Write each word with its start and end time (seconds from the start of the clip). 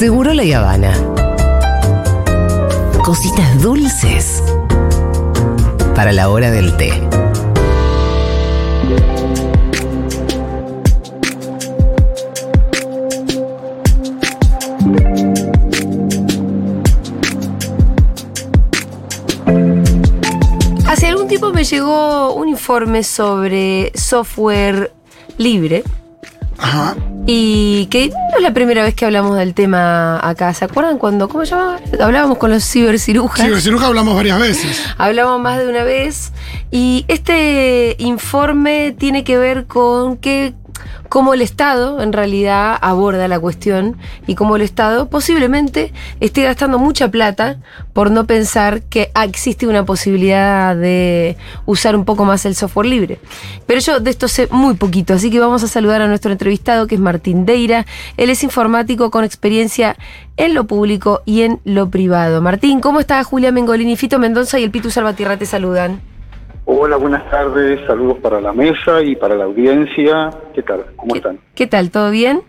Seguro 0.00 0.32
la 0.32 0.44
Habana. 0.56 0.94
Cositas 3.04 3.62
dulces 3.62 4.42
para 5.94 6.10
la 6.10 6.30
hora 6.30 6.50
del 6.50 6.74
té. 6.78 6.90
Hace 20.86 21.08
algún 21.08 21.28
tiempo 21.28 21.52
me 21.52 21.64
llegó 21.64 22.32
un 22.32 22.48
informe 22.48 23.02
sobre 23.02 23.92
software 23.94 24.94
libre 25.36 25.84
Ajá. 26.56 26.96
Y 27.32 27.86
que 27.86 28.08
no 28.08 28.36
es 28.38 28.42
la 28.42 28.52
primera 28.52 28.82
vez 28.82 28.94
que 28.96 29.04
hablamos 29.04 29.36
del 29.36 29.54
tema 29.54 30.18
acá. 30.28 30.52
¿Se 30.52 30.64
acuerdan 30.64 30.98
cuando, 30.98 31.28
cómo 31.28 31.44
se 31.44 31.52
llamaba? 31.52 31.78
Hablábamos 32.00 32.38
con 32.38 32.50
los 32.50 32.64
cibercirujas. 32.64 33.62
Ciruja 33.62 33.86
hablamos 33.86 34.16
varias 34.16 34.40
veces. 34.40 34.82
Hablamos 34.98 35.40
más 35.40 35.60
de 35.60 35.68
una 35.68 35.84
vez 35.84 36.32
y 36.72 37.04
este 37.06 37.94
informe 38.00 38.96
tiene 38.98 39.22
que 39.22 39.38
ver 39.38 39.66
con 39.66 40.16
que 40.16 40.54
cómo 41.08 41.34
el 41.34 41.42
Estado 41.42 42.02
en 42.02 42.12
realidad 42.12 42.78
aborda 42.80 43.28
la 43.28 43.40
cuestión 43.40 43.96
y 44.26 44.34
cómo 44.34 44.56
el 44.56 44.62
Estado 44.62 45.08
posiblemente 45.08 45.92
esté 46.20 46.44
gastando 46.44 46.78
mucha 46.78 47.10
plata 47.10 47.58
por 47.92 48.10
no 48.10 48.26
pensar 48.26 48.82
que 48.82 49.10
ah, 49.14 49.24
existe 49.24 49.66
una 49.66 49.84
posibilidad 49.84 50.76
de 50.76 51.36
usar 51.66 51.96
un 51.96 52.04
poco 52.04 52.24
más 52.24 52.44
el 52.46 52.54
software 52.54 52.86
libre. 52.86 53.18
Pero 53.66 53.80
yo 53.80 54.00
de 54.00 54.10
esto 54.10 54.28
sé 54.28 54.48
muy 54.50 54.74
poquito, 54.74 55.14
así 55.14 55.30
que 55.30 55.40
vamos 55.40 55.62
a 55.62 55.68
saludar 55.68 56.02
a 56.02 56.08
nuestro 56.08 56.32
entrevistado 56.32 56.86
que 56.86 56.94
es 56.94 57.00
Martín 57.00 57.46
Deira. 57.46 57.86
Él 58.16 58.30
es 58.30 58.42
informático 58.44 59.10
con 59.10 59.24
experiencia 59.24 59.96
en 60.36 60.54
lo 60.54 60.66
público 60.66 61.22
y 61.24 61.42
en 61.42 61.60
lo 61.64 61.90
privado. 61.90 62.40
Martín, 62.40 62.80
¿cómo 62.80 63.00
está 63.00 63.22
Julia 63.24 63.52
Mengolini, 63.52 63.96
Fito 63.96 64.18
Mendoza 64.18 64.58
y 64.58 64.64
el 64.64 64.70
Pitu 64.70 64.90
Salvatierra 64.90 65.36
te 65.36 65.46
saludan? 65.46 66.09
Hola, 66.72 66.98
buenas 66.98 67.28
tardes, 67.28 67.84
saludos 67.84 68.18
para 68.18 68.40
la 68.40 68.52
mesa 68.52 69.02
y 69.02 69.16
para 69.16 69.34
la 69.34 69.42
audiencia. 69.42 70.30
¿Qué 70.54 70.62
tal? 70.62 70.86
¿Cómo 70.94 71.16
están? 71.16 71.40
¿Qué 71.56 71.66
tal? 71.66 71.90
¿Todo 71.90 72.12
bien? 72.12 72.42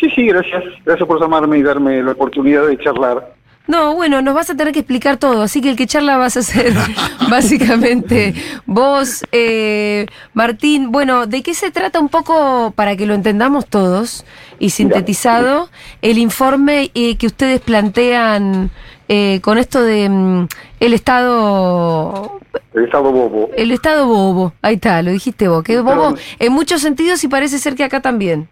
Sí, 0.00 0.10
sí, 0.16 0.26
gracias. 0.26 0.64
Gracias 0.84 1.06
por 1.06 1.20
llamarme 1.20 1.56
y 1.56 1.62
darme 1.62 2.02
la 2.02 2.10
oportunidad 2.10 2.66
de 2.66 2.76
charlar. 2.78 3.34
No, 3.68 3.94
bueno, 3.94 4.20
nos 4.20 4.34
vas 4.34 4.50
a 4.50 4.56
tener 4.56 4.72
que 4.72 4.80
explicar 4.80 5.18
todo, 5.18 5.42
así 5.42 5.60
que 5.60 5.70
el 5.70 5.76
que 5.76 5.86
charla 5.86 6.16
vas 6.16 6.36
a 6.36 6.42
ser 6.42 6.74
básicamente 7.30 8.34
vos, 8.66 9.24
eh, 9.30 10.06
Martín. 10.34 10.90
Bueno, 10.90 11.28
¿de 11.28 11.44
qué 11.44 11.54
se 11.54 11.70
trata 11.70 12.00
un 12.00 12.08
poco, 12.08 12.72
para 12.74 12.96
que 12.96 13.06
lo 13.06 13.14
entendamos 13.14 13.66
todos 13.66 14.24
y 14.58 14.70
sintetizado, 14.70 15.70
el 16.02 16.18
informe 16.18 16.90
eh, 16.96 17.16
que 17.16 17.28
ustedes 17.28 17.60
plantean 17.60 18.70
eh, 19.08 19.40
con 19.40 19.56
esto 19.56 19.84
de 19.84 20.08
mm, 20.08 20.48
el 20.80 20.92
Estado... 20.94 22.40
El 22.74 22.84
Estado 22.84 23.10
bobo. 23.12 23.50
El 23.56 23.70
Estado 23.70 24.06
bobo, 24.06 24.52
ahí 24.62 24.74
está, 24.74 25.02
lo 25.02 25.10
dijiste 25.10 25.48
vos, 25.48 25.62
que 25.62 25.74
es 25.74 25.82
bobo 25.82 26.14
en 26.38 26.52
muchos 26.52 26.80
sentidos 26.80 27.22
y 27.24 27.28
parece 27.28 27.58
ser 27.58 27.74
que 27.74 27.84
acá 27.84 28.00
también. 28.00 28.48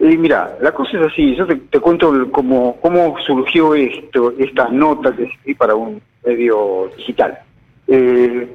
Y 0.00 0.16
mira, 0.16 0.56
la 0.60 0.72
cosa 0.72 0.98
es 0.98 1.06
así, 1.12 1.36
yo 1.36 1.46
te, 1.46 1.56
te 1.56 1.78
cuento 1.78 2.12
el- 2.14 2.30
cómo, 2.30 2.76
cómo 2.80 3.14
surgió 3.26 3.74
esto, 3.74 4.32
esta 4.38 4.68
nota 4.68 5.14
que 5.14 5.24
escribí 5.24 5.54
para 5.54 5.74
un 5.74 6.00
medio 6.26 6.90
digital. 6.96 7.38
Eh, 7.86 8.48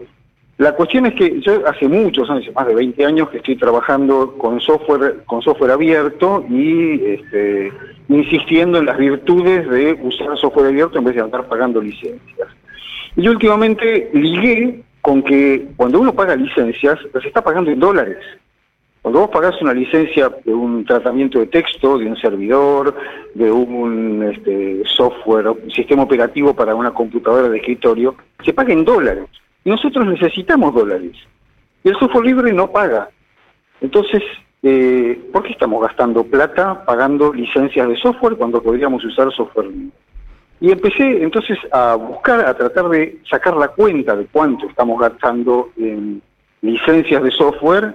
la 0.57 0.73
cuestión 0.73 1.05
es 1.05 1.13
que 1.13 1.39
yo 1.41 1.65
hace 1.67 1.87
muchos 1.87 2.27
años, 2.31 2.53
más 2.55 2.65
de 2.67 2.73
20 2.73 3.05
años, 3.05 3.29
que 3.29 3.37
estoy 3.37 3.55
trabajando 3.55 4.33
con 4.39 4.59
software, 4.59 5.23
con 5.25 5.41
software 5.43 5.71
abierto 5.71 6.43
y 6.49 6.99
este, 7.05 7.71
insistiendo 8.09 8.79
en 8.79 8.87
las 8.87 8.97
virtudes 8.97 9.69
de 9.69 9.93
usar 10.01 10.35
software 10.37 10.67
abierto 10.67 10.97
en 10.97 11.05
vez 11.05 11.15
de 11.15 11.21
andar 11.21 11.47
pagando 11.47 11.79
licencias. 11.79 12.47
Y 13.17 13.27
últimamente 13.27 14.11
ligué 14.13 14.83
con 15.01 15.23
que 15.23 15.67
cuando 15.75 15.99
uno 15.99 16.13
paga 16.13 16.35
licencias, 16.35 16.99
las 17.13 17.25
está 17.25 17.43
pagando 17.43 17.71
en 17.71 17.79
dólares. 17.79 18.19
Cuando 19.01 19.21
vos 19.21 19.29
pagás 19.31 19.59
una 19.59 19.73
licencia 19.73 20.29
de 20.45 20.53
un 20.53 20.85
tratamiento 20.85 21.39
de 21.39 21.47
texto, 21.47 21.97
de 21.97 22.05
un 22.05 22.15
servidor, 22.17 22.95
de 23.33 23.51
un 23.51 24.21
este, 24.21 24.83
software, 24.85 25.47
un 25.47 25.71
sistema 25.71 26.03
operativo 26.03 26.53
para 26.53 26.75
una 26.75 26.91
computadora 26.91 27.49
de 27.49 27.57
escritorio, 27.57 28.15
se 28.45 28.53
paga 28.53 28.71
en 28.71 28.85
dólares. 28.85 29.25
Y 29.63 29.71
nosotros 29.71 30.05
necesitamos 30.05 30.75
dólares. 30.75 31.13
Y 31.83 31.89
el 31.89 31.95
software 31.95 32.25
libre 32.25 32.53
no 32.53 32.71
paga. 32.71 33.09
Entonces, 33.81 34.21
eh, 34.61 35.19
¿por 35.33 35.41
qué 35.41 35.53
estamos 35.53 35.81
gastando 35.81 36.23
plata 36.23 36.85
pagando 36.85 37.33
licencias 37.33 37.87
de 37.87 37.97
software 37.97 38.35
cuando 38.35 38.61
podríamos 38.61 39.03
usar 39.03 39.31
software 39.31 39.67
libre? 39.67 39.91
Y 40.59 40.71
empecé 40.71 41.21
entonces 41.21 41.57
a 41.71 41.95
buscar, 41.95 42.45
a 42.45 42.55
tratar 42.55 42.89
de 42.89 43.19
sacar 43.29 43.55
la 43.55 43.67
cuenta 43.67 44.15
de 44.15 44.25
cuánto 44.25 44.67
estamos 44.67 44.99
gastando 44.99 45.69
en 45.77 46.21
licencias 46.61 47.21
de 47.21 47.31
software 47.31 47.93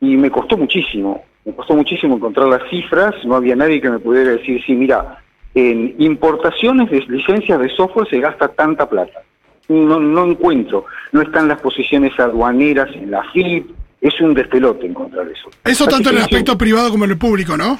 y 0.00 0.16
me 0.16 0.30
costó 0.30 0.56
muchísimo, 0.56 1.24
me 1.44 1.52
costó 1.52 1.74
muchísimo 1.74 2.16
encontrar 2.16 2.48
las 2.48 2.68
cifras, 2.70 3.14
no 3.24 3.36
había 3.36 3.54
nadie 3.54 3.80
que 3.80 3.90
me 3.90 3.98
pudiera 3.98 4.30
decir, 4.30 4.62
sí, 4.64 4.72
mira, 4.72 5.22
en 5.54 5.94
importaciones 5.98 6.90
de 6.90 7.00
licencias 7.08 7.58
de 7.60 7.68
software 7.70 8.08
se 8.08 8.20
gasta 8.20 8.48
tanta 8.48 8.88
plata. 8.88 9.22
No, 9.68 10.00
no 10.00 10.24
encuentro, 10.24 10.86
no 11.12 11.20
están 11.20 11.48
las 11.48 11.60
posiciones 11.60 12.18
aduaneras 12.18 12.88
en 12.94 13.10
la 13.10 13.22
FIP, 13.32 13.70
es 14.00 14.18
un 14.20 14.32
despelote 14.32 14.86
encontrar 14.86 15.28
eso. 15.28 15.50
Eso 15.64 15.86
tanto 15.86 16.08
en 16.08 16.16
el 16.16 16.22
aspecto 16.22 16.56
privado 16.56 16.90
como 16.90 17.04
en 17.04 17.10
el 17.10 17.18
público, 17.18 17.56
¿no? 17.56 17.78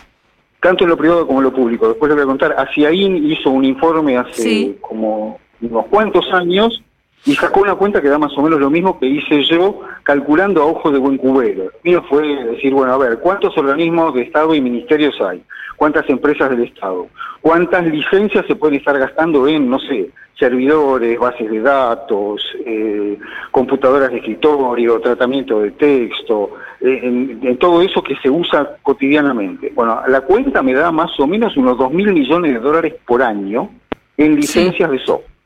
Tanto 0.61 0.85
en 0.85 0.91
lo 0.91 0.97
privado 0.97 1.27
como 1.27 1.39
en 1.41 1.45
lo 1.45 1.53
público. 1.53 1.89
Después 1.89 2.09
le 2.09 2.15
voy 2.15 2.25
a 2.25 2.27
contar, 2.27 2.55
Asiaín 2.59 3.31
hizo 3.31 3.51
un 3.51 3.65
informe 3.65 4.17
hace 4.17 4.43
Sí. 4.43 4.79
como 4.81 5.39
unos 5.61 5.87
cuantos 5.87 6.33
años 6.33 6.83
y 7.25 7.35
sacó 7.35 7.61
una 7.61 7.75
cuenta 7.75 8.01
que 8.01 8.09
da 8.09 8.19
más 8.19 8.37
o 8.39 8.43
menos 8.43 8.61
lo 8.61 8.71
mismo 8.71 8.99
que 8.99 9.07
hice 9.07 9.43
yo 9.45 9.81
calculando 10.03 10.63
a 10.63 10.67
ojo 10.67 10.91
de 10.91 10.99
buen 10.99 11.19
cubero. 11.19 11.65
Lo 11.65 11.71
mío 11.83 12.05
fue 12.09 12.27
decir, 12.45 12.73
bueno, 12.73 12.93
a 12.93 12.99
ver, 12.99 13.19
¿cuántos 13.19 13.57
organismos 13.59 14.15
de 14.15 14.23
Estado 14.23 14.55
y 14.55 14.61
ministerios 14.61 15.21
hay? 15.21 15.43
¿Cuántas 15.77 16.09
empresas 16.09 16.51
del 16.51 16.65
Estado? 16.65 17.07
¿Cuántas 17.41 17.85
licencias 17.87 18.47
se 18.47 18.57
pueden 18.57 18.79
estar 18.79 18.99
gastando 18.99 19.47
en, 19.47 19.69
no 19.71 19.79
sé, 19.79 20.11
servidores, 20.39 21.19
bases 21.19 21.51
de 21.51 21.61
datos, 21.61 22.41
eh, 22.65 23.19
computadoras 23.51 24.11
de 24.11 24.19
escritorio, 24.19 25.01
tratamiento 25.01 25.61
de 25.61 25.73
texto, 25.73 26.51
en, 26.81 27.41
en 27.43 27.59
todo 27.59 27.83
eso 27.83 28.03
que 28.03 28.17
se 28.17 28.31
usa 28.31 28.77
cotidianamente. 28.83 29.73
Bueno, 29.75 30.03
la 30.07 30.21
cuenta 30.21 30.63
me 30.63 30.75
da 30.75 30.91
más 30.91 31.19
o 31.19 31.27
menos 31.27 31.57
unos 31.57 31.77
2 31.79 31.93
mil 31.93 32.13
millones 32.13 32.53
de 32.55 32.61
dólares 32.61 32.95
por 33.07 33.23
año 33.23 33.71
en 34.17 34.37
licencias 34.37 34.91
de 34.91 34.99
software. 34.99 35.39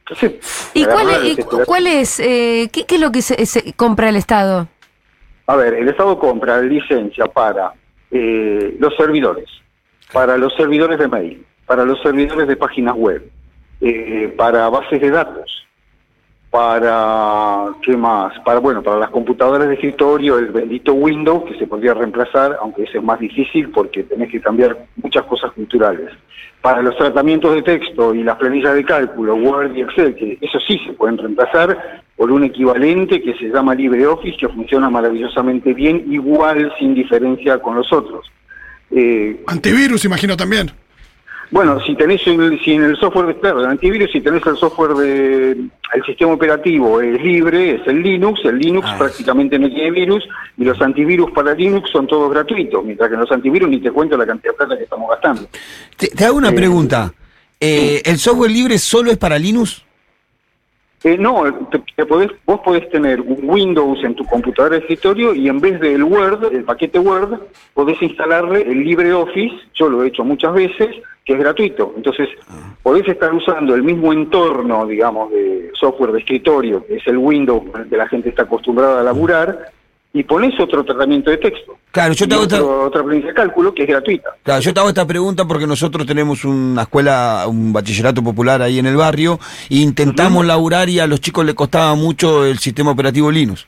Entonces, 0.00 0.70
¿Y 0.72 0.84
cuál 0.84 1.08
es, 1.10 1.44
cuál 1.66 1.86
eh, 1.86 2.68
qué, 2.72 2.86
qué 2.86 2.94
es 2.94 3.00
lo 3.00 3.10
que 3.10 3.22
se, 3.22 3.44
se 3.44 3.72
compra 3.72 4.08
el 4.08 4.16
Estado? 4.16 4.68
A 5.48 5.56
ver, 5.56 5.74
el 5.74 5.88
Estado 5.88 6.18
compra 6.18 6.60
licencia 6.62 7.26
para 7.26 7.72
eh, 8.10 8.76
los 8.78 8.94
servidores, 8.96 9.48
para 10.12 10.36
los 10.36 10.54
servidores 10.54 10.98
de 10.98 11.08
mail, 11.08 11.46
para 11.66 11.84
los 11.84 12.00
servidores 12.02 12.46
de 12.46 12.56
páginas 12.56 12.94
web, 12.94 13.28
eh, 13.80 14.32
para 14.36 14.68
bases 14.68 15.00
de 15.00 15.10
datos, 15.10 15.55
para 16.56 17.66
qué 17.82 17.94
más, 17.98 18.32
para 18.40 18.60
bueno, 18.60 18.82
para 18.82 18.96
las 18.98 19.10
computadoras 19.10 19.68
de 19.68 19.74
escritorio, 19.74 20.38
el 20.38 20.46
bendito 20.46 20.94
Windows 20.94 21.44
que 21.44 21.58
se 21.58 21.66
podría 21.66 21.92
reemplazar, 21.92 22.56
aunque 22.62 22.84
ese 22.84 22.96
es 22.96 23.04
más 23.04 23.20
difícil 23.20 23.68
porque 23.68 24.04
tenés 24.04 24.30
que 24.30 24.40
cambiar 24.40 24.86
muchas 24.96 25.24
cosas 25.24 25.52
culturales. 25.52 26.08
Para 26.62 26.80
los 26.80 26.96
tratamientos 26.96 27.54
de 27.54 27.62
texto 27.62 28.14
y 28.14 28.22
las 28.22 28.36
planillas 28.36 28.74
de 28.74 28.86
cálculo, 28.86 29.34
Word 29.34 29.76
y 29.76 29.82
Excel, 29.82 30.14
que 30.14 30.38
eso 30.40 30.58
sí 30.66 30.80
se 30.86 30.94
pueden 30.94 31.18
reemplazar 31.18 32.02
por 32.16 32.32
un 32.32 32.44
equivalente 32.44 33.20
que 33.20 33.34
se 33.34 33.50
llama 33.50 33.74
LibreOffice, 33.74 34.38
que 34.38 34.48
funciona 34.48 34.88
maravillosamente 34.88 35.74
bien, 35.74 36.10
igual 36.10 36.72
sin 36.78 36.94
diferencia 36.94 37.58
con 37.58 37.76
los 37.76 37.92
otros. 37.92 38.24
Eh, 38.92 39.44
Antivirus, 39.46 40.06
imagino 40.06 40.38
también. 40.38 40.70
Bueno, 41.50 41.80
si 41.80 41.94
tenés 41.94 42.26
el, 42.26 42.60
si 42.64 42.72
en 42.74 42.82
el 42.84 42.96
software 42.96 43.26
de 43.26 43.38
claro, 43.38 43.60
el 43.60 43.66
antivirus, 43.66 44.10
si 44.10 44.20
tenés 44.20 44.44
el 44.46 44.56
software 44.56 44.94
de 44.94 45.50
el 45.94 46.02
sistema 46.04 46.32
operativo 46.32 47.00
es 47.00 47.22
libre, 47.22 47.76
es 47.76 47.86
el 47.86 48.02
Linux, 48.02 48.44
el 48.44 48.58
Linux 48.58 48.86
Ah, 48.90 48.96
prácticamente 48.98 49.58
no 49.58 49.68
tiene 49.68 49.90
virus 49.92 50.28
y 50.56 50.64
los 50.64 50.80
antivirus 50.82 51.30
para 51.30 51.54
Linux 51.54 51.88
son 51.90 52.06
todos 52.06 52.30
gratuitos, 52.30 52.84
mientras 52.84 53.08
que 53.08 53.14
en 53.14 53.20
los 53.20 53.30
antivirus 53.32 53.68
ni 53.68 53.78
te 53.80 53.90
cuento 53.92 54.16
la 54.16 54.26
cantidad 54.26 54.52
de 54.52 54.56
plata 54.58 54.76
que 54.76 54.84
estamos 54.84 55.08
gastando. 55.10 55.42
Te, 55.96 56.08
te 56.08 56.24
hago 56.24 56.36
una 56.38 56.50
Eh, 56.50 56.54
pregunta. 56.54 57.12
Eh, 57.60 58.02
¿El 58.04 58.18
software 58.18 58.50
libre 58.50 58.78
solo 58.78 59.10
es 59.10 59.16
para 59.16 59.38
Linux? 59.38 59.82
Eh, 61.04 61.16
no, 61.18 61.44
te- 61.70 61.82
te 61.94 62.04
podés- 62.04 62.32
vos 62.44 62.60
podés 62.64 62.88
tener 62.90 63.20
un 63.20 63.38
Windows 63.42 64.02
en 64.02 64.14
tu 64.16 64.24
computadora 64.24 64.74
de 64.76 64.80
escritorio 64.80 65.34
y 65.34 65.48
en 65.48 65.60
vez 65.60 65.78
del 65.78 66.02
Word, 66.02 66.52
el 66.52 66.64
paquete 66.64 66.98
Word, 66.98 67.38
podés 67.74 68.00
instalarle 68.02 68.62
el 68.62 68.82
LibreOffice, 68.82 69.54
yo 69.74 69.88
lo 69.88 70.02
he 70.02 70.08
hecho 70.08 70.24
muchas 70.24 70.52
veces, 70.54 70.96
que 71.26 71.32
es 71.32 71.38
gratuito. 71.40 71.92
Entonces, 71.96 72.28
podés 72.84 73.06
estar 73.08 73.34
usando 73.34 73.74
el 73.74 73.82
mismo 73.82 74.12
entorno, 74.12 74.86
digamos, 74.86 75.32
de 75.32 75.72
software 75.78 76.12
de 76.12 76.20
escritorio, 76.20 76.86
que 76.86 76.96
es 76.96 77.06
el 77.08 77.18
Windows 77.18 77.68
con 77.70 77.82
el 77.82 77.88
que 77.88 77.96
la 77.96 78.08
gente 78.08 78.28
está 78.28 78.42
acostumbrada 78.42 79.00
a 79.00 79.02
laburar, 79.02 79.72
y 80.12 80.22
pones 80.22 80.58
otro 80.60 80.84
tratamiento 80.84 81.30
de 81.30 81.38
texto. 81.38 81.76
Claro, 81.90 82.14
yo 82.14 82.28
te 82.28 82.34
hago 82.34 82.44
esta, 82.44 82.64
otra 82.64 83.02
planilla 83.02 83.26
de 83.26 83.34
cálculo 83.34 83.74
que 83.74 83.82
es 83.82 83.88
gratuita. 83.88 84.30
claro, 84.42 84.60
yo 84.60 84.72
te 84.72 84.80
hago 84.80 84.88
esta 84.88 85.06
pregunta 85.06 85.44
porque 85.44 85.66
nosotros 85.66 86.06
tenemos 86.06 86.44
una 86.44 86.82
escuela, 86.82 87.44
un 87.48 87.72
bachillerato 87.72 88.22
popular 88.22 88.62
ahí 88.62 88.78
en 88.78 88.86
el 88.86 88.96
barrio, 88.96 89.40
e 89.68 89.76
intentamos 89.76 90.46
laburar 90.46 90.88
y 90.88 91.00
a 91.00 91.06
los 91.08 91.20
chicos 91.20 91.44
les 91.44 91.54
costaba 91.56 91.94
mucho 91.96 92.46
el 92.46 92.58
sistema 92.58 92.92
operativo 92.92 93.30
Linux. 93.32 93.66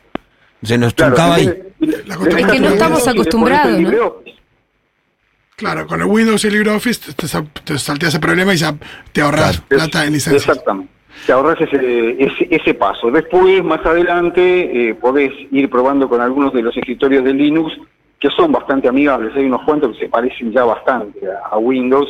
Se 0.63 0.79
nos 0.79 0.95
Claro, 0.95 1.15
truncaba 1.15 1.35
ahí. 1.35 1.53
Es 1.81 2.47
que 2.47 2.61
no 2.61 2.69
estamos 2.69 3.07
acostumbrados. 3.07 3.83
Claro, 5.59 5.87
con 5.87 6.01
el 6.01 6.07
Windows 6.07 6.43
y 6.45 6.47
el 6.49 6.55
LibreOffice 6.55 7.07
te, 7.09 7.13
te, 7.15 7.29
sal- 7.29 7.49
te 7.65 7.77
saltea 7.79 8.09
ese 8.09 8.21
problema 8.21 8.55
y 8.55 8.57
ya 8.59 8.75
te 9.13 9.21
ahorras 9.23 9.61
Claro. 9.61 9.67
plata 9.69 10.07
en 10.07 10.13
licencias. 10.13 10.47
Exactamente. 10.49 10.93
Te 11.27 11.33
ahorras 11.33 11.61
ese, 11.61 12.17
ese, 12.23 12.47
ese 12.49 12.75
paso. 12.75 13.11
Después, 13.11 13.65
más 13.65 13.85
adelante, 13.85 14.91
eh, 14.91 14.95
podés 14.95 15.33
ir 15.51 15.69
probando 15.69 16.09
con 16.09 16.21
algunos 16.21 16.53
de 16.55 16.63
los 16.63 16.77
escritorios 16.77 17.25
de 17.25 17.35
Linux 17.35 17.77
que 18.21 18.31
son 18.31 18.53
bastante 18.53 18.89
amigables. 18.89 19.35
Hay 19.35 19.45
unos 19.47 19.63
cuantos 19.65 19.95
que 19.97 20.05
se 20.05 20.09
parecen 20.09 20.53
ya 20.53 20.65
bastante 20.65 21.19
a, 21.27 21.49
a 21.55 21.59
Windows. 21.59 22.09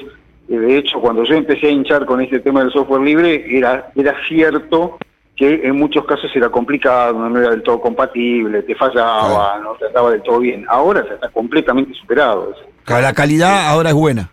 Eh, 0.51 0.59
de 0.59 0.77
hecho, 0.77 1.01
cuando 1.01 1.25
yo 1.25 1.35
empecé 1.35 1.69
a 1.69 1.71
hinchar 1.71 2.05
con 2.05 2.21
este 2.21 2.41
tema 2.41 2.61
del 2.61 2.71
software 2.71 3.01
libre, 3.01 3.45
era, 3.49 3.91
era 3.97 4.15
cierto 4.29 4.99
que 5.37 5.61
en 5.65 5.77
muchos 5.77 6.05
casos 6.05 6.31
era 6.35 6.51
complicado, 6.51 7.29
no 7.29 7.39
era 7.39 7.51
del 7.51 7.63
todo 7.63 7.81
compatible, 7.81 8.63
te 8.63 8.75
fallaba, 8.75 9.59
no 9.63 9.73
trataba 9.75 10.11
del 10.11 10.21
todo 10.23 10.41
bien. 10.41 10.67
Ahora 10.69 11.05
ya 11.09 11.15
está 11.15 11.29
completamente 11.31 11.95
superado. 11.95 12.53
eso. 12.55 12.69
La 12.89 13.13
calidad 13.13 13.69
ahora 13.69 13.91
es 13.91 13.95
buena. 13.95 14.31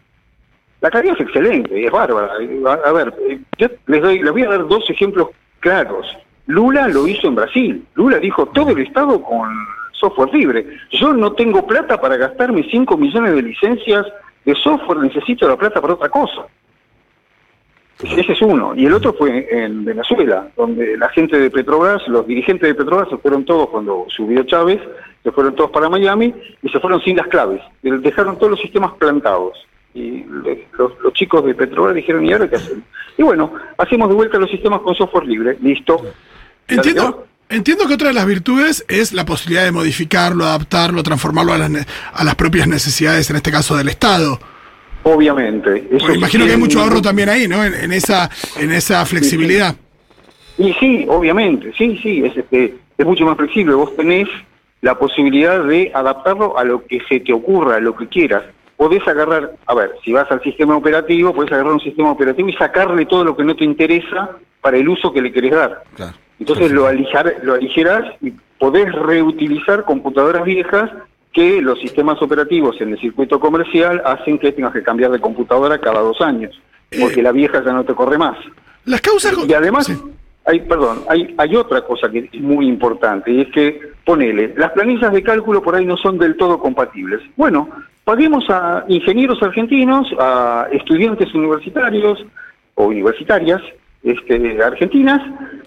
La 0.82 0.90
calidad 0.90 1.16
es 1.16 1.22
excelente, 1.22 1.86
es 1.86 1.92
bárbara. 1.92 2.32
A, 2.68 2.90
a 2.90 2.92
ver, 2.94 3.14
eh, 3.30 3.40
yo 3.58 3.68
les, 3.88 4.02
doy, 4.02 4.20
les 4.20 4.32
voy 4.32 4.44
a 4.44 4.50
dar 4.50 4.68
dos 4.68 4.90
ejemplos 4.90 5.30
claros. 5.60 6.06
Lula 6.48 6.88
lo 6.88 7.08
hizo 7.08 7.28
en 7.28 7.36
Brasil. 7.36 7.86
Lula 7.96 8.18
dijo 8.20 8.46
todo 8.48 8.70
el 8.70 8.80
Estado 8.80 9.22
con 9.22 9.50
software 9.94 10.34
libre. 10.34 10.66
Yo 10.92 11.14
no 11.14 11.34
tengo 11.34 11.66
plata 11.66 12.00
para 12.00 12.18
gastarme 12.18 12.68
5 12.70 12.98
millones 12.98 13.34
de 13.34 13.42
licencias 13.42 14.06
de 14.46 14.56
software, 14.56 15.00
necesito 15.00 15.48
la 15.48 15.58
plata 15.58 15.82
para 15.82 15.94
otra 15.94 16.10
cosa. 16.10 16.46
Ese 18.04 18.34
es 18.34 18.42
uno. 18.42 18.74
Y 18.76 18.86
el 18.86 18.94
otro 18.94 19.14
fue 19.14 19.48
en 19.50 19.86
Venezuela, 19.86 20.50
donde 20.58 20.98
la 20.98 21.10
gente 21.10 21.40
de 21.40 21.50
Petrobras, 21.50 22.02
los 22.08 22.28
dirigentes 22.28 22.68
de 22.68 22.76
Petrobras 22.76 23.10
se 23.10 23.18
fueron 23.18 23.46
todos 23.46 23.70
cuando 23.70 24.06
subió 24.10 24.44
Chávez, 24.44 24.82
se 25.24 25.32
fueron 25.32 25.56
todos 25.56 25.72
para 25.72 25.90
Miami 25.90 26.34
y 26.62 26.70
se 26.70 26.80
fueron 26.80 27.02
sin 27.02 27.16
las 27.18 27.28
claves. 27.28 27.62
Dejaron 27.82 28.38
todos 28.38 28.52
los 28.52 28.60
sistemas 28.60 28.92
plantados. 29.00 29.58
Y 29.94 30.24
los, 30.78 30.92
los 31.02 31.14
chicos 31.14 31.46
de 31.46 31.56
Petrobras 31.56 31.96
dijeron, 31.96 32.26
¿y 32.26 32.34
ahora 32.34 32.50
qué 32.50 32.58
hacemos? 32.58 32.84
Y 33.18 33.24
bueno, 33.24 33.54
hacemos 33.78 34.10
de 34.10 34.16
vuelta 34.16 34.38
los 34.38 34.52
sistemas 34.52 34.82
con 34.82 34.94
software 34.94 35.26
libre. 35.26 35.58
Listo. 35.62 36.06
Entiendo, 36.68 37.26
entiendo 37.48 37.88
que 37.88 37.94
otra 37.94 38.10
de 38.10 38.14
las 38.14 38.26
virtudes 38.26 38.86
es 38.90 39.14
la 39.14 39.24
posibilidad 39.24 39.64
de 39.64 39.72
modificarlo, 39.72 40.44
adaptarlo, 40.44 41.02
transformarlo 41.02 41.54
a 41.54 41.58
las, 41.60 41.70
ne- 41.70 41.86
a 42.14 42.24
las 42.26 42.36
propias 42.36 42.68
necesidades, 42.68 43.30
en 43.30 43.38
este 43.38 43.52
caso 43.52 43.78
del 43.78 43.88
Estado. 43.88 44.38
Obviamente. 45.08 45.88
Eso 45.92 46.14
imagino 46.14 46.46
que 46.46 46.52
hay 46.54 46.58
mucho 46.58 46.82
ahorro 46.82 47.00
también 47.00 47.30
ahí, 47.30 47.48
¿no? 47.48 47.64
En, 47.64 47.76
en 47.76 47.94
esa, 47.94 48.28
en 48.60 48.72
esa 48.72 49.06
flexibilidad. 49.06 49.76
Y 50.58 50.74
sí, 50.74 51.06
obviamente, 51.08 51.72
sí, 51.78 52.00
sí, 52.02 52.24
es, 52.26 52.36
este, 52.36 52.74
es 52.98 53.06
mucho 53.06 53.24
más 53.24 53.38
flexible. 53.38 53.76
Vos 53.76 53.96
tenés 53.96 54.28
la 54.82 54.98
posibilidad 54.98 55.64
de 55.64 55.92
adaptarlo 55.94 56.58
a 56.58 56.64
lo 56.64 56.84
que 56.86 57.02
se 57.08 57.20
te 57.20 57.34
ocurra, 57.34 57.76
a 57.76 57.80
lo 57.80 57.96
que 57.96 58.08
quieras. 58.08 58.46
Podés 58.78 59.08
agarrar, 59.08 59.52
a 59.68 59.76
ver, 59.76 59.92
si 60.04 60.12
vas 60.12 60.30
al 60.32 60.42
sistema 60.42 60.76
operativo, 60.76 61.36
podés 61.36 61.52
agarrar 61.52 61.74
un 61.74 61.82
sistema 61.82 62.12
operativo 62.12 62.50
y 62.50 62.54
sacarle 62.54 63.06
todo 63.06 63.24
lo 63.24 63.38
que 63.38 63.44
no 63.44 63.56
te 63.56 63.64
interesa 63.64 64.32
para 64.60 64.78
el 64.78 64.90
uso 64.90 65.14
que 65.14 65.22
le 65.22 65.32
querés 65.32 65.52
dar. 65.52 65.84
Claro. 65.96 66.14
Entonces 66.40 66.72
lo, 66.72 66.88
alijar, 66.88 67.36
lo 67.44 67.54
aligerás 67.54 68.06
y 68.22 68.34
podés 68.58 68.92
reutilizar 68.92 69.86
computadoras 69.86 70.44
viejas 70.44 70.90
que 71.36 71.62
los 71.62 71.78
sistemas 71.82 72.20
operativos 72.22 72.80
en 72.80 72.94
el 72.94 73.00
circuito 73.00 73.42
comercial 73.42 74.02
hacen 74.06 74.40
que 74.40 74.54
tengas 74.54 74.72
que 74.72 74.82
cambiar 74.82 75.12
de 75.12 75.20
computadora 75.20 75.78
cada 75.80 76.00
dos 76.00 76.22
años, 76.22 76.58
porque 76.98 77.22
la 77.22 77.34
vieja 77.34 77.62
ya 77.64 77.74
no 77.74 77.84
te 77.84 77.94
corre 77.94 78.18
más. 78.18 78.38
Las 78.86 79.02
causas... 79.02 79.36
Y 79.46 79.54
además, 79.54 79.86
Sí. 79.86 80.02
hay, 80.46 80.62
perdón, 80.62 81.02
hay, 81.10 81.36
hay 81.38 81.56
otra 81.58 81.82
cosa 81.82 82.10
que 82.10 82.30
es 82.32 82.42
muy 82.42 82.68
importante, 82.68 83.32
y 83.32 83.42
es 83.42 83.50
que, 83.52 83.82
ponele, 84.06 84.54
las 84.56 84.72
planillas 84.72 85.12
de 85.12 85.22
cálculo 85.24 85.62
por 85.62 85.76
ahí 85.76 85.86
no 85.86 85.98
son 85.98 86.18
del 86.18 86.38
todo 86.38 86.58
compatibles. 86.58 87.20
Bueno, 87.36 87.68
paguemos 88.06 88.46
a 88.50 88.86
ingenieros 88.88 89.44
argentinos, 89.44 90.08
a 90.18 90.70
estudiantes 90.72 91.36
universitarios 91.36 92.26
o 92.76 92.86
universitarias 92.86 93.62
este, 94.06 94.64
argentinas 94.64 95.22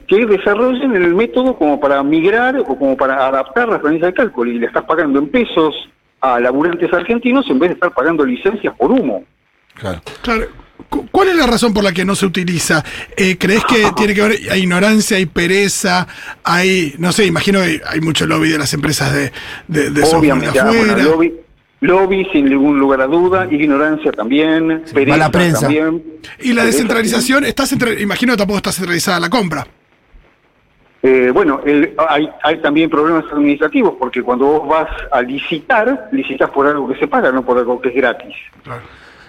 que 0.06 0.24
desarrollen 0.24 0.96
el 0.96 1.14
método 1.14 1.56
como 1.56 1.78
para 1.78 2.02
migrar 2.02 2.56
o 2.58 2.64
como 2.64 2.96
para 2.96 3.26
adaptar 3.26 3.68
las 3.68 3.80
planillas 3.80 4.06
de 4.08 4.14
cálculo 4.14 4.50
y 4.50 4.58
le 4.58 4.66
estás 4.66 4.84
pagando 4.84 5.18
en 5.18 5.28
pesos 5.28 5.74
a 6.20 6.40
laburantes 6.40 6.90
argentinos 6.92 7.44
en 7.50 7.58
vez 7.58 7.70
de 7.70 7.74
estar 7.74 7.92
pagando 7.92 8.24
licencias 8.24 8.74
por 8.78 8.90
humo. 8.90 9.24
Claro. 9.74 10.00
Claro. 10.22 10.46
Cu- 10.88 11.06
¿Cuál 11.10 11.28
es 11.28 11.36
la 11.36 11.46
razón 11.46 11.74
por 11.74 11.84
la 11.84 11.92
que 11.92 12.04
no 12.04 12.14
se 12.14 12.24
utiliza? 12.26 12.82
Eh, 13.16 13.36
¿Crees 13.38 13.64
que 13.66 13.84
tiene 13.96 14.14
que 14.14 14.22
ver, 14.22 14.38
hay 14.50 14.60
ignorancia, 14.62 15.16
hay 15.18 15.26
pereza, 15.26 16.06
hay, 16.44 16.94
no 16.98 17.12
sé, 17.12 17.26
imagino 17.26 17.60
que 17.60 17.80
hay 17.86 18.00
mucho 18.00 18.26
lobby 18.26 18.48
de 18.48 18.58
las 18.58 18.72
empresas 18.72 19.12
de, 19.12 19.32
de, 19.66 19.90
de 19.90 20.00
software 20.06 20.22
de 20.22 20.48
Obviamente, 20.48 20.58
ah, 20.58 20.62
afuera? 20.62 20.94
bueno, 20.94 21.10
lobby, 21.10 21.34
lobby 21.80 22.26
sin 22.32 22.46
ningún 22.46 22.78
lugar 22.78 23.00
a 23.00 23.06
duda, 23.06 23.46
ignorancia 23.50 24.10
también, 24.12 24.82
pereza 24.92 25.10
mala 25.16 25.30
prensa. 25.30 25.60
también. 25.62 26.02
Y 26.40 26.48
la 26.48 26.62
Pereza 26.62 26.64
descentralización, 26.66 27.44
está 27.44 27.64
centra- 27.66 27.98
imagino 28.00 28.32
que 28.32 28.38
tampoco 28.38 28.56
está 28.58 28.72
centralizada 28.72 29.20
la 29.20 29.30
compra. 29.30 29.66
Eh, 31.02 31.30
bueno, 31.32 31.60
el- 31.64 31.94
hay, 32.08 32.28
hay 32.42 32.56
también 32.60 32.90
problemas 32.90 33.24
administrativos, 33.32 33.94
porque 33.98 34.20
cuando 34.22 34.46
vos 34.46 34.68
vas 34.68 34.88
a 35.12 35.22
licitar, 35.22 36.08
licitas 36.10 36.50
por 36.50 36.66
algo 36.66 36.88
que 36.88 36.98
se 36.98 37.06
paga, 37.06 37.30
no 37.30 37.44
por 37.44 37.56
algo 37.56 37.80
que 37.80 37.90
es 37.90 37.94
gratis. 37.94 38.34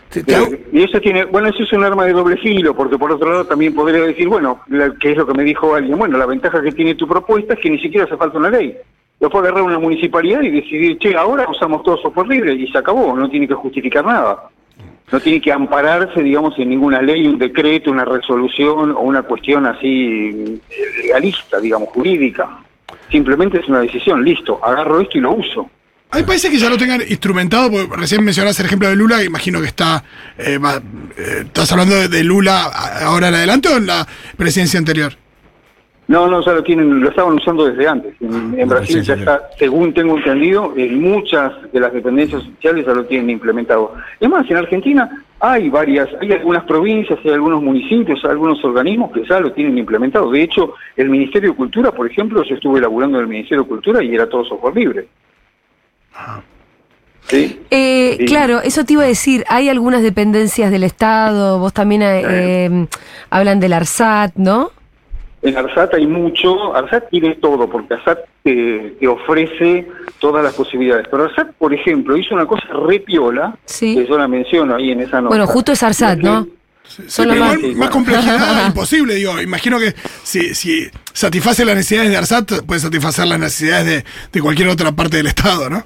Te- 0.10 0.24
te 0.24 0.36
hago- 0.36 0.48
Eh, 0.52 0.66
y 0.74 0.82
eso 0.82 1.00
tiene, 1.00 1.26
bueno, 1.26 1.50
eso 1.50 1.62
es 1.62 1.72
un 1.72 1.84
arma 1.84 2.06
de 2.06 2.14
doble 2.14 2.38
filo, 2.38 2.76
porque 2.76 2.98
por 2.98 3.12
otro 3.12 3.30
lado 3.30 3.46
también 3.46 3.76
podría 3.76 4.02
decir, 4.02 4.28
bueno, 4.28 4.62
la- 4.70 4.96
que 5.00 5.12
es 5.12 5.18
lo 5.18 5.28
que 5.28 5.36
me 5.36 5.44
dijo 5.44 5.76
alguien, 5.76 6.00
bueno, 6.00 6.18
la 6.18 6.26
ventaja 6.26 6.60
que 6.64 6.72
tiene 6.72 6.96
tu 6.96 7.08
propuesta 7.08 7.54
es 7.54 7.60
que 7.60 7.70
ni 7.70 7.78
siquiera 7.80 8.06
hace 8.08 8.18
falta 8.18 8.40
una 8.40 8.50
ley. 8.50 8.76
Lo 9.20 9.30
puede 9.30 9.48
agarrar 9.48 9.64
una 9.64 9.80
municipalidad 9.80 10.42
y 10.42 10.50
decidir, 10.50 10.98
che, 10.98 11.16
ahora 11.16 11.46
usamos 11.50 11.84
todo 11.84 11.98
software 11.98 12.28
libre 12.28 12.54
y 12.54 12.68
se 12.72 12.78
acabó, 12.78 13.16
no 13.16 13.30
tiene 13.30 13.48
que 13.48 13.54
justificar 13.54 14.06
nada. 14.06 14.50
No 15.12 15.20
tiene 15.20 15.42
que 15.42 15.52
ampararse, 15.52 16.22
digamos, 16.22 16.58
en 16.60 16.70
ninguna 16.70 17.02
ley, 17.02 17.28
un 17.28 17.40
decreto, 17.40 17.92
una 17.92 18.06
resolución 18.06 18.92
o 18.92 19.00
una 19.00 19.24
cuestión 19.24 19.66
así 19.66 20.62
eh, 20.70 20.86
legalista, 21.04 21.60
digamos, 21.60 21.90
jurídica. 21.90 22.60
Simplemente 23.12 23.60
es 23.60 23.68
una 23.68 23.80
decisión, 23.80 24.24
listo, 24.24 24.60
agarro 24.64 25.02
esto 25.02 25.18
y 25.18 25.22
lo 25.22 25.32
uso. 25.32 25.70
Hay 26.12 26.24
países 26.24 26.50
que 26.50 26.58
ya 26.58 26.70
lo 26.70 26.78
tengan 26.78 27.02
instrumentado, 27.02 27.70
porque 27.70 27.96
recién 27.96 28.24
mencionaste 28.24 28.64
el 28.64 28.68
ejemplo 28.68 28.90
de 28.90 28.96
Lula, 28.96 29.24
imagino 29.24 29.62
que 29.62 29.68
está, 29.68 30.04
eh, 30.38 30.60
eh, 31.18 31.44
¿estás 31.46 31.72
hablando 31.72 32.08
de, 32.08 32.24
Lula 32.24 32.64
ahora 32.64 33.28
en 33.28 33.36
adelante 33.36 33.70
o 33.70 33.78
en 33.78 33.86
la 33.86 34.08
presidencia 34.36 34.80
anterior? 34.80 35.14
No, 36.10 36.28
no, 36.28 36.44
ya 36.44 36.54
lo 36.54 36.64
tienen, 36.64 37.02
lo 37.02 37.10
estaban 37.10 37.36
usando 37.36 37.66
desde 37.66 37.88
antes. 37.88 38.16
En, 38.20 38.60
en 38.60 38.68
Brasil 38.68 39.04
ya 39.04 39.14
está, 39.14 39.48
según 39.60 39.94
tengo 39.94 40.18
entendido, 40.18 40.74
en 40.76 41.00
muchas 41.00 41.54
de 41.72 41.80
las 41.80 41.94
dependencias 41.94 42.42
oficiales 42.42 42.84
ya 42.88 42.94
lo 42.94 43.06
tienen 43.06 43.30
implementado. 43.30 43.94
Es 44.20 44.28
más, 44.28 44.50
en 44.50 44.58
Argentina 44.58 45.24
hay 45.40 45.70
varias, 45.70 46.10
hay 46.20 46.32
algunas 46.32 46.64
provincias, 46.64 47.20
hay 47.24 47.30
algunos 47.30 47.62
municipios, 47.62 48.20
hay 48.24 48.32
algunos 48.32 48.64
organismos 48.66 49.12
que 49.12 49.24
ya 49.24 49.40
lo 49.40 49.52
tienen 49.52 49.78
implementado. 49.78 50.32
De 50.32 50.42
hecho, 50.42 50.74
el 50.98 51.12
Ministerio 51.12 51.52
de 51.52 51.56
Cultura, 51.56 51.92
por 51.92 52.10
ejemplo, 52.10 52.44
yo 52.44 52.56
estuve 52.56 52.82
laburando 52.82 53.20
en 53.20 53.26
el 53.26 53.30
Ministerio 53.30 53.62
de 53.62 53.70
Cultura 53.70 54.04
y 54.04 54.16
era 54.16 54.28
todo 54.28 54.44
software 54.46 54.76
libre. 54.76 55.08
¿Sí? 57.28 57.62
Eh, 57.70 58.16
Sí. 58.18 58.26
Claro, 58.26 58.62
eso 58.64 58.84
te 58.84 58.94
iba 58.94 59.04
a 59.04 59.08
decir. 59.08 59.46
Hay 59.48 59.70
algunas 59.70 60.02
dependencias 60.02 60.72
del 60.72 60.84
Estado, 60.84 61.60
vos 61.60 61.72
también 61.72 62.02
eh, 62.02 62.24
eh, 62.26 62.88
hablan 63.30 63.60
del 63.60 63.74
ARSAT, 63.74 64.34
¿no? 64.36 64.72
En 65.42 65.58
ARSAT 65.58 65.94
hay 65.94 66.06
mucho, 66.06 66.76
ARSAT 66.76 67.10
tiene 67.10 67.36
todo, 67.36 67.70
porque 67.70 67.94
ARSAT 67.94 68.20
te, 68.44 68.96
te 69.00 69.08
ofrece 69.08 69.88
todas 70.20 70.44
las 70.44 70.54
posibilidades. 70.54 71.08
Pero 71.10 71.24
ARSAT, 71.26 71.54
por 71.54 71.74
ejemplo, 71.74 72.18
hizo 72.18 72.36
una 72.36 72.46
cosa 72.46 72.68
re 72.88 73.00
piola, 73.00 73.56
Sí. 73.66 73.96
que 73.96 74.06
yo 74.06 74.18
la 74.18 74.28
menciono 74.28 74.76
ahí 74.76 74.92
en 74.92 75.00
esa 75.02 75.18
nota. 75.22 75.30
Bueno, 75.30 75.48
justo 75.48 75.72
es 75.72 75.82
ARSAT, 75.82 76.20
¿no? 76.20 76.48
Sí, 77.08 77.24
más- 77.26 77.58
más 77.76 77.90
complejidad 77.92 78.66
imposible, 78.68 79.14
digo. 79.16 79.40
Imagino 79.40 79.78
que 79.80 79.94
si, 80.24 80.54
si 80.56 80.88
satisface 81.14 81.64
las 81.64 81.76
necesidades 81.76 82.10
de 82.10 82.18
ARSAT, 82.18 82.66
puede 82.66 82.80
satisfacer 82.80 83.28
las 83.28 83.40
necesidades 83.40 83.86
de, 83.86 84.06
de 84.34 84.42
cualquier 84.42 84.68
otra 84.70 84.92
parte 84.92 85.18
del 85.18 85.28
Estado, 85.28 85.70
¿no? 85.70 85.84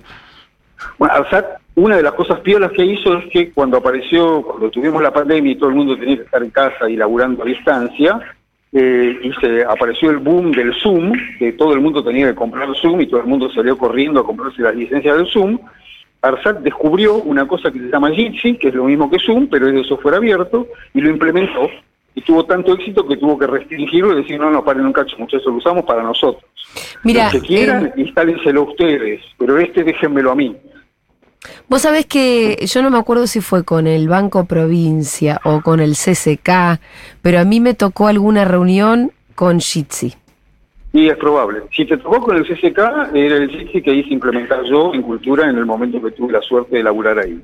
Bueno, 0.98 1.14
ARSAT, 1.16 1.46
una 1.76 1.98
de 1.98 2.04
las 2.04 2.14
cosas 2.14 2.40
piolas 2.40 2.72
que 2.72 2.86
hizo 2.86 3.18
es 3.18 3.26
que 3.32 3.52
cuando 3.52 3.78
apareció, 3.78 4.42
cuando 4.44 4.70
tuvimos 4.70 5.02
la 5.04 5.12
pandemia 5.12 5.52
y 5.52 5.56
todo 5.58 5.70
el 5.70 5.76
mundo 5.76 5.98
tenía 5.98 6.16
que 6.18 6.24
estar 6.24 6.42
en 6.42 6.50
casa 6.52 6.90
y 6.90 6.96
laburando 6.96 7.44
a 7.44 7.46
distancia, 7.46 8.20
eh, 8.74 9.20
y 9.22 9.32
se 9.34 9.64
apareció 9.64 10.10
el 10.10 10.18
boom 10.18 10.52
del 10.52 10.74
Zoom, 10.82 11.14
que 11.38 11.54
todo 11.54 11.74
el 11.74 11.82
mundo 11.82 12.04
tenía 12.04 12.28
que 12.28 12.36
comprar 12.36 12.68
Zoom 12.82 13.02
y 13.02 13.08
todo 13.08 13.22
el 13.22 13.28
mundo 13.28 13.52
salió 13.52 13.78
corriendo 13.78 14.20
a 14.20 14.26
comprarse 14.26 14.64
las 14.64 14.76
licencias 14.76 15.16
del 15.16 15.28
Zoom, 15.28 15.60
ARSAT 16.24 16.60
descubrió 16.60 17.18
una 17.18 17.46
cosa 17.48 17.70
que 17.70 17.80
se 17.80 17.90
llama 17.90 18.12
Jitsi, 18.12 18.56
que 18.58 18.70
es 18.70 18.74
lo 18.74 18.86
mismo 18.86 19.12
que 19.12 19.20
Zoom, 19.20 19.48
pero 19.48 19.68
es 19.68 19.76
de 19.76 19.84
software 19.84 20.16
abierto, 20.16 20.68
y 20.94 21.02
lo 21.02 21.10
implementó. 21.10 21.70
y 22.16 22.22
tuvo 22.22 22.46
tanto 22.46 22.74
éxito 22.74 23.08
que 23.08 23.18
tuvo 23.18 23.40
que 23.40 23.48
restringirlo 23.48 24.14
y 24.14 24.22
decir, 24.22 24.40
no, 24.40 24.50
no, 24.52 24.64
paren 24.64 24.86
un 24.86 24.94
cacho, 24.94 25.18
muchachos, 25.18 25.48
lo 25.48 25.56
usamos 25.56 25.84
para 25.84 26.04
nosotros. 26.04 26.44
Mira, 27.04 27.24
Los 27.24 27.34
que 27.34 27.42
quieran, 27.42 27.88
eh, 27.88 27.94
instálenselo 27.98 28.64
ustedes, 28.64 29.22
pero 29.38 29.58
este 29.58 29.84
déjenmelo 29.84 30.32
a 30.32 30.36
mí. 30.36 30.56
Vos 31.68 31.82
sabés 31.82 32.06
que 32.06 32.66
yo 32.66 32.82
no 32.82 32.90
me 32.90 32.98
acuerdo 32.98 33.28
si 33.28 33.42
fue 33.42 33.64
con 33.64 33.88
el 33.88 34.08
Banco 34.08 34.46
Provincia 34.46 35.40
o 35.44 35.62
con 35.62 35.80
el 35.80 35.96
CCK, 35.96 36.80
pero 37.22 37.40
a 37.40 37.46
mí 37.46 37.60
me 37.60 37.74
tocó 37.74 38.08
alguna 38.08 38.46
reunión 38.46 39.12
con 39.36 39.60
Jitsi. 39.60 40.14
Y 40.94 41.10
es 41.10 41.18
probable. 41.18 41.64
Si 41.76 41.86
te 41.86 41.98
tocó 41.98 42.22
con 42.22 42.38
el 42.38 42.44
CCK, 42.46 42.78
era 43.16 43.38
el 43.38 43.50
CICI 43.50 43.82
que 43.82 43.94
hice 43.94 44.14
implementar 44.14 44.64
yo 44.64 44.94
en 44.94 45.02
cultura 45.02 45.50
en 45.50 45.58
el 45.58 45.66
momento 45.66 46.00
que 46.00 46.12
tuve 46.12 46.34
la 46.34 46.42
suerte 46.42 46.78
de 46.78 46.84
laburar 46.84 47.18
ahí. 47.18 47.42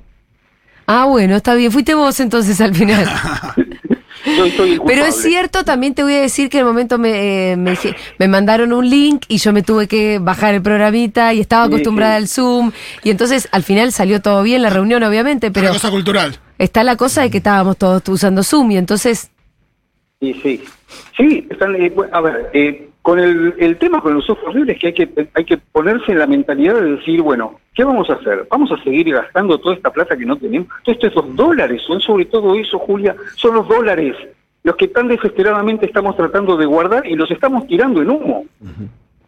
Ah, 0.85 1.05
bueno, 1.05 1.35
está 1.35 1.55
bien. 1.55 1.71
Fuiste 1.71 1.95
vos 1.95 2.19
entonces 2.19 2.61
al 2.61 2.75
final. 2.75 3.05
Yo 4.37 4.47
soy 4.55 4.73
el 4.73 4.81
Pero 4.85 5.05
es 5.05 5.21
cierto, 5.21 5.63
también 5.63 5.93
te 5.95 6.03
voy 6.03 6.13
a 6.15 6.21
decir 6.21 6.49
que 6.49 6.57
en 6.57 6.61
el 6.61 6.67
momento 6.67 6.97
me, 6.97 7.51
eh, 7.51 7.55
me, 7.57 7.71
dije- 7.71 7.95
me 8.17 8.27
mandaron 8.27 8.73
un 8.73 8.89
link 8.89 9.23
y 9.27 9.37
yo 9.37 9.53
me 9.53 9.61
tuve 9.63 9.87
que 9.87 10.19
bajar 10.19 10.53
el 10.55 10.61
programita 10.61 11.33
y 11.33 11.39
estaba 11.39 11.65
Sí, 11.65 11.69
acostumbrada 11.73 12.15
sí. 12.17 12.23
al 12.23 12.27
Zoom. 12.27 12.71
Y 13.03 13.09
entonces 13.11 13.47
al 13.51 13.63
final 13.63 13.91
salió 13.91 14.21
todo 14.21 14.43
bien 14.43 14.61
la 14.61 14.69
reunión, 14.69 15.03
obviamente, 15.03 15.51
pero 15.51 15.67
Una 15.67 15.73
cosa 15.73 15.91
cultural. 15.91 16.37
está 16.57 16.83
la 16.83 16.95
cosa 16.95 17.21
de 17.21 17.29
que 17.31 17.37
estábamos 17.37 17.77
todos 17.77 18.01
usando 18.09 18.43
Zoom 18.43 18.71
y 18.71 18.77
entonces... 18.77 19.29
Sí, 20.21 20.33
sí. 20.43 20.63
Sí, 21.17 21.47
están, 21.49 21.75
eh, 21.75 21.89
bueno, 21.95 22.15
a 22.15 22.21
ver, 22.21 22.49
eh, 22.53 22.88
con 23.09 23.17
el, 23.17 23.55
el 23.57 23.75
tema 23.79 24.01
con 24.01 24.13
los 24.13 24.23
software 24.23 24.55
libres 24.55 24.75
es 24.75 24.81
que 24.81 24.87
hay, 24.87 24.93
que 24.93 25.29
hay 25.33 25.43
que 25.43 25.57
ponerse 25.57 26.11
en 26.11 26.19
la 26.19 26.27
mentalidad 26.27 26.75
de 26.75 26.91
decir, 26.97 27.23
bueno, 27.23 27.59
¿qué 27.73 27.83
vamos 27.83 28.07
a 28.07 28.13
hacer? 28.13 28.47
¿Vamos 28.51 28.71
a 28.71 28.83
seguir 28.83 29.11
gastando 29.11 29.57
toda 29.57 29.73
esta 29.73 29.91
plata 29.91 30.15
que 30.15 30.27
no 30.27 30.37
tenemos? 30.37 30.67
Todos 30.83 31.03
estos 31.03 31.35
dólares, 31.35 31.81
son 31.87 31.99
sobre 32.01 32.25
todo 32.25 32.53
eso, 32.53 32.77
Julia, 32.77 33.15
son 33.35 33.55
los 33.55 33.67
dólares, 33.67 34.15
los 34.61 34.75
que 34.75 34.89
tan 34.89 35.07
desesperadamente 35.07 35.87
estamos 35.87 36.15
tratando 36.17 36.55
de 36.55 36.67
guardar 36.67 37.07
y 37.07 37.15
los 37.15 37.31
estamos 37.31 37.65
tirando 37.65 37.99
en 37.99 38.11
humo. 38.11 38.45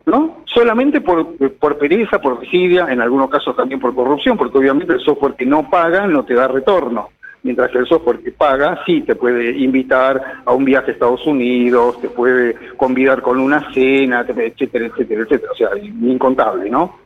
¿No? 0.06 0.44
Solamente 0.46 1.02
por, 1.02 1.36
por 1.58 1.80
pereza, 1.80 2.22
por 2.22 2.40
desidia, 2.40 2.86
en 2.88 3.02
algunos 3.02 3.32
casos 3.32 3.56
también 3.56 3.80
por 3.80 3.96
corrupción, 3.96 4.38
porque 4.38 4.60
obviamente 4.60 4.94
el 4.94 5.00
software 5.00 5.34
que 5.34 5.48
no 5.48 5.68
paga 5.72 6.06
no 6.06 6.24
te 6.24 6.36
da 6.36 6.48
retorno. 6.48 7.10
Mientras 7.44 7.72
que 7.72 7.80
el 7.80 7.88
software 7.88 8.20
que 8.20 8.32
paga 8.32 8.84
sí 8.86 9.02
te 9.02 9.16
puede 9.16 9.58
invitar 9.58 10.22
a 10.46 10.54
un 10.54 10.64
viaje 10.64 10.92
a 10.92 10.94
Estados 10.94 11.26
Unidos, 11.26 12.00
te 12.00 12.08
puede 12.10 12.56
convidar 12.78 13.22
con 13.24 13.40
una 13.40 13.74
cena, 13.74 14.24
te- 14.26 14.46
etcétera, 14.46 14.86
etcétera, 14.86 15.24
etcétera. 15.24 15.52
O 15.52 15.56
sea, 15.56 15.70
incontable, 15.78 16.70
¿no? 16.70 17.00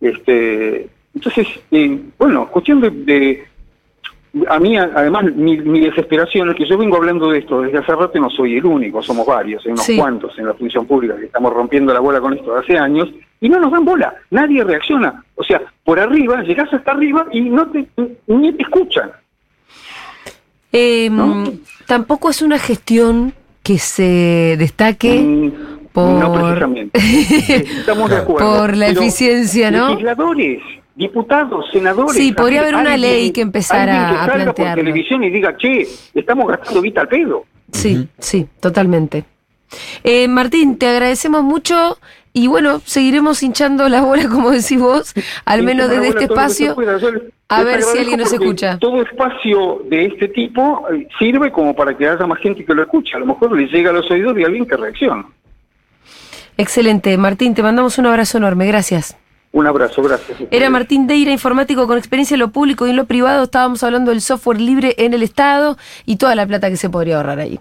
Este, 0.00 0.88
entonces, 1.14 1.46
eh, 1.70 1.98
bueno, 2.18 2.48
cuestión 2.48 2.80
de, 2.80 2.90
de- 2.90 3.44
a 4.48 4.58
mí, 4.58 4.78
además, 4.78 5.24
mi, 5.34 5.58
mi 5.58 5.80
desesperación 5.80 6.48
es 6.48 6.56
que 6.56 6.64
yo 6.64 6.78
vengo 6.78 6.96
hablando 6.96 7.30
de 7.30 7.40
esto 7.40 7.60
desde 7.60 7.76
hace 7.78 7.94
rato 7.94 8.16
y 8.16 8.20
no 8.22 8.30
soy 8.30 8.56
el 8.56 8.64
único, 8.64 9.02
somos 9.02 9.26
varios, 9.26 9.62
hay 9.66 9.72
unos 9.72 9.84
Sí. 9.84 9.98
cuantos 9.98 10.38
en 10.38 10.46
la 10.46 10.54
función 10.54 10.86
pública 10.86 11.16
que 11.18 11.26
estamos 11.26 11.52
rompiendo 11.52 11.92
la 11.92 12.00
bola 12.00 12.18
con 12.18 12.32
esto 12.32 12.56
hace 12.56 12.78
años 12.78 13.10
y 13.42 13.48
no 13.50 13.60
nos 13.60 13.70
dan 13.70 13.84
bola, 13.84 14.14
nadie 14.30 14.64
reacciona. 14.64 15.22
O 15.34 15.44
sea, 15.44 15.60
por 15.84 16.00
arriba, 16.00 16.42
llegás 16.42 16.72
hasta 16.72 16.92
arriba 16.92 17.26
y 17.30 17.42
no 17.42 17.66
te, 17.68 17.86
ni 18.26 18.52
te 18.54 18.62
escuchan. 18.62 19.10
Eh, 20.72 21.08
¿No? 21.10 21.44
Tampoco 21.86 22.30
es 22.30 22.40
una 22.42 22.58
gestión 22.58 23.34
que 23.62 23.78
se 23.78 24.56
destaque 24.58 25.20
Mm, 25.20 25.52
por- 25.92 26.08
No 26.18 26.32
precisamente. 26.32 26.98
Estamos 27.80 28.10
de 28.10 28.16
acuerdo. 28.16 28.56
por 28.58 28.76
la 28.76 28.86
Pero 28.86 29.02
eficiencia, 29.02 29.70
¿no? 29.70 29.90
Legisladores, 29.90 30.62
diputados, 30.94 31.66
senadores. 31.72 32.14
Sí, 32.16 32.32
podría 32.32 32.60
haber 32.62 32.74
una 32.76 32.94
alguien- 32.94 33.00
ley 33.12 33.30
que 33.32 33.42
empezara 33.42 34.08
alguien 34.08 34.08
que 34.08 34.16
a 34.16 34.26
salga 34.26 34.44
por 34.46 34.54
plantearlo. 34.54 34.82
televisión 34.84 35.24
y 35.24 35.30
diga, 35.30 35.56
che, 35.56 35.86
estamos 36.14 36.48
gastando 36.48 36.80
guita 36.82 37.02
al 37.02 37.08
pedo. 37.08 37.44
Sí, 37.72 38.08
sí, 38.18 38.46
totalmente. 38.60 39.24
Eh, 40.04 40.28
Martín, 40.28 40.76
te 40.76 40.86
agradecemos 40.86 41.42
mucho 41.42 41.98
y 42.32 42.46
bueno, 42.46 42.80
seguiremos 42.84 43.42
hinchando 43.42 43.88
la 43.88 44.02
bola, 44.02 44.28
como 44.30 44.50
decís 44.50 44.80
vos, 44.80 45.14
al 45.44 45.62
menos 45.62 45.90
desde 45.90 46.08
este 46.08 46.24
espacio. 46.24 46.76
Yo 46.80 47.10
a 47.48 47.62
ver 47.62 47.82
si 47.82 47.98
alguien 47.98 48.18
nos 48.18 48.32
escucha. 48.32 48.78
Todo 48.78 49.02
espacio 49.02 49.82
de 49.90 50.06
este 50.06 50.28
tipo 50.28 50.86
eh, 50.90 51.06
sirve 51.18 51.52
como 51.52 51.74
para 51.74 51.94
que 51.96 52.08
haya 52.08 52.26
más 52.26 52.38
gente 52.38 52.64
que 52.64 52.74
lo 52.74 52.82
escuche. 52.82 53.14
A 53.14 53.18
lo 53.18 53.26
mejor 53.26 53.54
le 53.54 53.66
llega 53.66 53.90
a 53.90 53.92
los 53.92 54.10
oídos 54.10 54.34
de 54.34 54.44
alguien 54.46 54.64
que 54.64 54.76
reacciona. 54.76 55.26
Excelente, 56.56 57.16
Martín, 57.18 57.54
te 57.54 57.62
mandamos 57.62 57.98
un 57.98 58.06
abrazo 58.06 58.38
enorme, 58.38 58.66
gracias. 58.66 59.18
Un 59.52 59.66
abrazo, 59.66 60.02
gracias. 60.02 60.38
Era 60.50 60.70
Martín 60.70 61.06
Deira, 61.06 61.30
informático 61.30 61.86
con 61.86 61.98
experiencia 61.98 62.36
en 62.36 62.40
lo 62.40 62.52
público 62.52 62.86
y 62.86 62.90
en 62.90 62.96
lo 62.96 63.04
privado. 63.04 63.44
Estábamos 63.44 63.82
hablando 63.82 64.10
del 64.10 64.22
software 64.22 64.58
libre 64.58 64.94
en 64.96 65.12
el 65.12 65.22
Estado 65.22 65.76
y 66.06 66.16
toda 66.16 66.34
la 66.34 66.46
plata 66.46 66.70
que 66.70 66.78
se 66.78 66.88
podría 66.88 67.18
ahorrar 67.18 67.38
ahí. 67.38 67.60